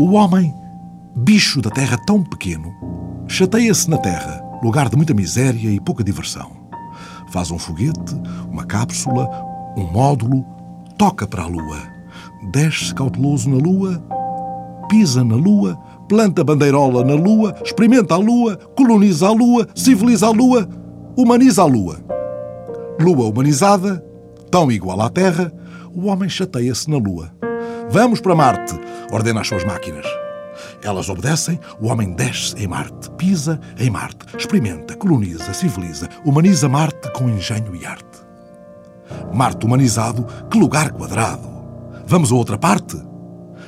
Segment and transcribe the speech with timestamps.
[0.00, 0.54] O homem,
[1.14, 2.72] bicho da terra tão pequeno,
[3.28, 6.52] chateia-se na terra, lugar de muita miséria e pouca diversão.
[7.30, 8.14] Faz um foguete,
[8.50, 9.28] uma cápsula,
[9.76, 10.42] um módulo,
[10.96, 11.82] toca para a lua,
[12.50, 14.02] desce cauteloso na lua,
[14.88, 20.30] pisa na lua, planta bandeirola na lua, experimenta a lua, coloniza a lua, civiliza a
[20.30, 20.66] lua,
[21.14, 21.98] humaniza a lua.
[22.98, 24.02] Lua humanizada,
[24.50, 25.52] tão igual à Terra,
[25.94, 27.30] o homem chateia-se na lua.
[27.92, 28.78] Vamos para Marte,
[29.10, 30.06] ordena as suas máquinas.
[30.80, 37.10] Elas obedecem, o homem desce em Marte, pisa em Marte, experimenta, coloniza, civiliza, humaniza Marte
[37.12, 38.20] com engenho e arte.
[39.34, 41.48] Marte humanizado, que lugar quadrado!
[42.06, 42.96] Vamos a outra parte?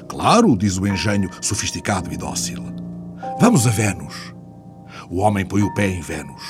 [0.09, 2.63] Claro, diz o engenho sofisticado e dócil.
[3.41, 4.33] Vamos a Vênus.
[5.11, 6.43] O homem põe o pé em Vênus.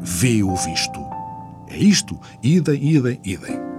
[0.00, 1.00] Vê o visto.
[1.66, 3.69] É isto, idem, idem, idem.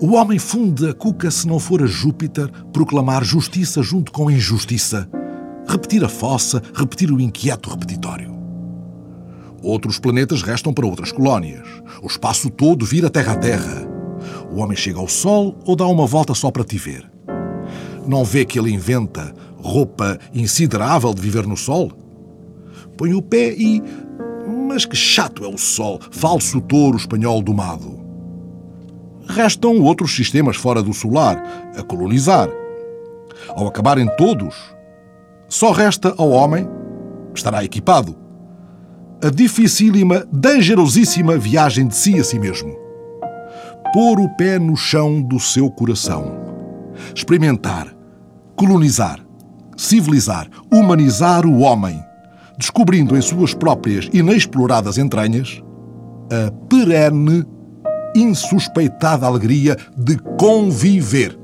[0.00, 5.08] O homem funde a cuca se não for a Júpiter proclamar justiça junto com injustiça,
[5.66, 8.34] repetir a fossa, repetir o inquieto repetitório.
[9.62, 11.66] Outros planetas restam para outras colónias.
[12.02, 13.88] O espaço todo vira terra a terra.
[14.50, 17.10] O homem chega ao Sol ou dá uma volta só para te ver.
[18.06, 21.90] Não vê que ele inventa roupa insiderável de viver no Sol?
[22.98, 23.82] Põe o pé e.
[24.68, 28.03] Mas que chato é o Sol, falso touro espanhol domado.
[29.28, 31.42] Restam outros sistemas fora do solar
[31.76, 32.48] a colonizar.
[33.48, 34.54] Ao acabarem todos,
[35.48, 36.68] só resta ao homem,
[37.34, 38.16] estará equipado,
[39.22, 42.76] a dificílima, dangerosíssima viagem de si a si mesmo.
[43.92, 46.32] Pôr o pé no chão do seu coração.
[47.14, 47.94] Experimentar,
[48.56, 49.20] colonizar,
[49.76, 52.02] civilizar, humanizar o homem,
[52.58, 55.62] descobrindo em suas próprias inexploradas entranhas
[56.30, 57.44] a perene,
[58.14, 61.43] insuspeitada alegria de conviver